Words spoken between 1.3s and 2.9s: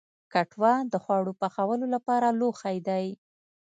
پخولو لپاره لوښی